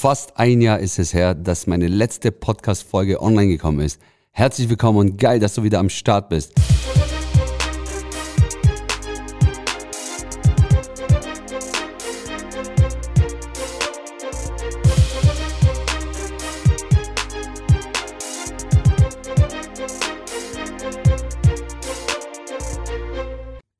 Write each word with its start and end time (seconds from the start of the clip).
Fast 0.00 0.38
ein 0.38 0.60
Jahr 0.60 0.78
ist 0.78 1.00
es 1.00 1.12
her, 1.12 1.34
dass 1.34 1.66
meine 1.66 1.88
letzte 1.88 2.30
Podcast-Folge 2.30 3.20
online 3.20 3.48
gekommen 3.48 3.80
ist. 3.80 4.00
Herzlich 4.30 4.68
willkommen 4.68 4.96
und 4.96 5.18
geil, 5.18 5.40
dass 5.40 5.54
du 5.54 5.64
wieder 5.64 5.80
am 5.80 5.88
Start 5.88 6.28
bist. 6.28 6.52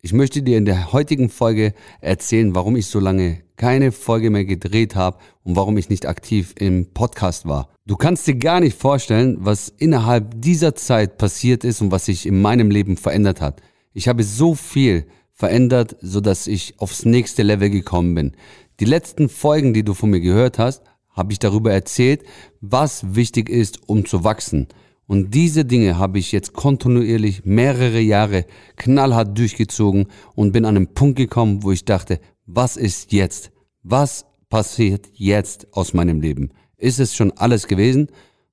Ich 0.09 0.14
möchte 0.14 0.40
dir 0.40 0.56
in 0.56 0.64
der 0.64 0.95
heutigen 0.95 1.29
Folge 1.29 1.74
erzählen, 2.00 2.54
warum 2.54 2.77
ich 2.77 2.86
so 2.86 2.98
lange 2.98 3.43
keine 3.56 3.93
Folge 3.93 4.30
mehr 4.30 4.46
gedreht 4.46 4.96
habe 4.96 5.18
und 5.45 5.54
warum 5.54 5.77
ich 5.77 5.91
nicht 5.91 6.06
aktiv 6.06 6.54
im 6.59 6.95
Podcast 6.95 7.46
war. 7.46 7.68
Du 7.84 7.95
kannst 7.95 8.27
dir 8.27 8.37
gar 8.37 8.60
nicht 8.60 8.80
vorstellen, 8.80 9.37
was 9.41 9.68
innerhalb 9.68 10.41
dieser 10.41 10.74
Zeit 10.74 11.18
passiert 11.18 11.62
ist 11.62 11.82
und 11.82 11.91
was 11.91 12.06
sich 12.06 12.24
in 12.24 12.41
meinem 12.41 12.70
Leben 12.70 12.96
verändert 12.96 13.42
hat. 13.42 13.60
Ich 13.92 14.09
habe 14.09 14.24
so 14.24 14.55
viel 14.55 15.05
verändert, 15.34 15.96
so 16.01 16.23
dass 16.23 16.46
ich 16.46 16.80
aufs 16.80 17.04
nächste 17.04 17.43
Level 17.43 17.68
gekommen 17.68 18.15
bin. 18.15 18.32
Die 18.80 18.87
letzten 18.87 19.29
Folgen, 19.29 19.74
die 19.74 19.84
du 19.84 19.93
von 19.93 20.09
mir 20.09 20.20
gehört 20.20 20.59
hast, 20.59 20.84
habe 21.10 21.34
ich 21.34 21.38
darüber 21.38 21.70
erzählt, 21.70 22.23
was 22.62 23.15
wichtig 23.15 23.51
ist, 23.51 23.87
um 23.87 24.06
zu 24.06 24.24
wachsen. 24.24 24.68
Und 25.08 25.34
diese 25.34 25.64
Dinge 25.64 25.96
habe 25.96 26.18
ich 26.18 26.32
jetzt 26.32 26.52
kontinuierlich 26.52 27.46
mehrere 27.46 27.98
Jahre 27.98 28.44
knallhart 28.76 29.36
durchgezogen 29.36 30.06
und 30.34 30.52
bin 30.52 30.66
an 30.66 30.76
einen 30.76 30.92
Punkt 30.92 31.16
gekommen, 31.16 31.62
wo 31.62 31.72
ich 31.72 31.86
dachte, 31.86 32.20
was 32.44 32.76
ist 32.76 33.10
jetzt? 33.10 33.50
Was 33.82 34.26
passiert 34.50 35.08
jetzt 35.14 35.66
aus 35.72 35.94
meinem 35.94 36.20
Leben? 36.20 36.50
Ist 36.76 37.00
es 37.00 37.16
schon 37.16 37.32
alles 37.32 37.66
gewesen? 37.66 38.08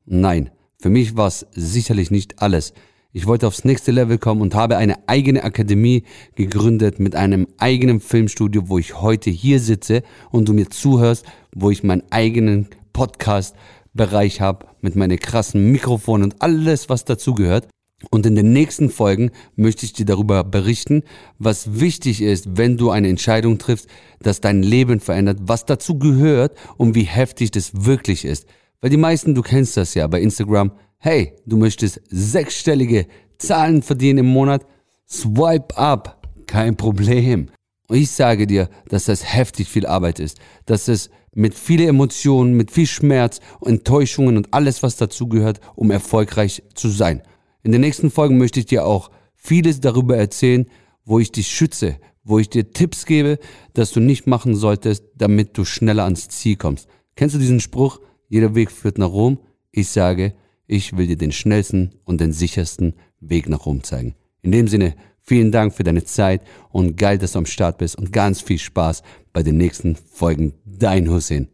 Nein, 0.06 0.50
für 0.80 0.90
mich 0.90 1.18
war 1.18 1.28
es 1.28 1.46
sicherlich 1.52 2.10
nicht 2.10 2.42
alles. 2.42 2.74
Ich 3.12 3.28
wollte 3.28 3.48
aufs 3.48 3.66
nächste 3.66 3.92
Level 3.92 4.18
kommen 4.18 4.42
und 4.42 4.56
habe 4.56 4.78
eine 4.78 5.10
eigene 5.10 5.44
Akademie 5.44 6.04
gegründet 6.36 7.00
mit 7.00 7.18
einem 7.18 7.48
eigenen 7.58 8.00
Filmstudio, 8.00 8.70
wo 8.70 8.78
ich 8.78 9.02
heute 9.02 9.30
hier 9.30 9.60
sitze 9.60 10.04
und 10.32 10.48
du 10.48 10.54
mir 10.54 10.70
zuhörst, 10.70 11.26
wo 11.54 11.70
ich 11.70 11.84
meinen 11.84 12.04
eigenen 12.12 12.70
Podcast 12.94 13.56
Bereich 13.96 14.42
habe 14.42 14.68
mit 14.82 14.96
meinen 14.96 15.18
krassen 15.18 15.72
Mikrofonen 15.72 16.32
und 16.32 16.42
alles, 16.42 16.90
was 16.90 17.06
dazugehört. 17.06 17.68
Und 18.12 18.26
in 18.26 18.36
den 18.36 18.52
nächsten 18.52 18.90
Folgen 18.90 19.32
möchte 19.56 19.86
ich 19.86 19.94
dir 19.94 20.06
darüber 20.06 20.44
berichten, 20.44 21.04
was 21.40 21.80
wichtig 21.80 22.22
ist, 22.22 22.58
wenn 22.58 22.78
du 22.78 22.92
eine 22.92 23.08
Entscheidung 23.08 23.58
triffst, 23.58 23.88
dass 24.20 24.42
dein 24.42 24.62
Leben 24.62 25.00
verändert, 25.00 25.40
was 25.42 25.66
dazu 25.66 25.98
gehört 25.98 26.58
und 26.78 26.94
wie 26.94 27.04
heftig 27.04 27.52
das 27.52 27.86
wirklich 27.86 28.26
ist. 28.26 28.48
Weil 28.82 28.90
die 28.90 28.98
meisten, 28.98 29.34
du 29.34 29.42
kennst 29.42 29.78
das 29.78 29.94
ja 29.94 30.06
bei 30.08 30.22
Instagram, 30.22 30.74
hey, 30.98 31.34
du 31.46 31.58
möchtest 31.58 32.02
sechsstellige 32.10 33.08
Zahlen 33.38 33.82
verdienen 33.82 34.20
im 34.20 34.28
Monat, 34.28 34.66
swipe 35.08 35.78
up, 35.78 36.22
kein 36.48 36.76
Problem. 36.76 37.50
Und 37.88 37.98
ich 37.98 38.12
sage 38.12 38.48
dir, 38.48 38.70
dass 38.88 39.06
das 39.06 39.34
heftig 39.34 39.68
viel 39.68 39.86
Arbeit 39.86 40.20
ist, 40.20 40.40
dass 40.66 40.88
es 40.88 41.10
mit 41.34 41.54
vielen 41.54 41.90
Emotionen, 41.90 42.56
mit 42.56 42.72
viel 42.72 42.88
Schmerz, 42.88 43.42
Enttäuschungen 43.64 44.38
und 44.38 44.54
alles, 44.54 44.82
was 44.82 44.96
dazugehört, 44.98 45.60
um 45.76 45.92
erfolgreich 45.92 46.64
zu 46.74 46.90
sein. 46.90 47.22
In 47.62 47.72
den 47.72 47.82
nächsten 47.82 48.10
Folgen 48.10 48.38
möchte 48.38 48.60
ich 48.60 48.66
dir 48.66 48.86
auch 48.86 49.12
vieles 49.36 49.82
darüber 49.82 50.18
erzählen, 50.18 50.66
wo 51.04 51.20
ich 51.20 51.32
dich 51.32 51.48
schütze, 51.48 51.98
wo 52.24 52.40
ich 52.40 52.50
dir 52.50 52.72
Tipps 52.72 53.06
gebe, 53.06 53.38
dass 53.74 53.92
du 53.92 54.00
nicht 54.00 54.28
machen 54.28 54.56
solltest, 54.56 55.04
damit 55.16 55.58
du 55.58 55.66
schneller 55.66 56.06
ans 56.06 56.28
Ziel 56.30 56.56
kommst. 56.56 56.88
Kennst 57.16 57.36
du 57.36 57.40
diesen 57.40 57.60
Spruch? 57.60 58.00
Jeder 58.28 58.56
Weg 58.56 58.72
führt 58.72 58.98
nach 58.98 59.12
Rom. 59.12 59.40
Ich 59.72 59.90
sage, 59.90 60.34
ich 60.68 60.98
will 60.98 61.08
dir 61.08 61.18
den 61.18 61.32
schnellsten 61.32 61.96
und 62.06 62.22
den 62.22 62.34
sichersten 62.34 62.96
Weg 63.20 63.48
nach 63.48 63.66
Rom 63.66 63.84
zeigen. 63.84 64.16
In 64.42 64.52
dem 64.52 64.68
Sinne, 64.68 64.96
vielen 65.26 65.52
Dank 65.52 65.74
für 65.74 65.84
deine 65.84 66.04
Zeit 66.04 66.42
und 66.72 66.98
geil, 66.98 67.18
dass 67.18 67.34
du 67.34 67.40
am 67.40 67.46
Start 67.46 67.78
bist 67.78 67.98
und 67.98 68.12
ganz 68.12 68.42
viel 68.42 68.60
Spaß 68.60 69.04
bei 69.34 69.44
den 69.44 69.58
nächsten 69.58 69.96
Folgen. 69.96 70.54
Dein 70.66 71.10
Hussein. 71.10 71.50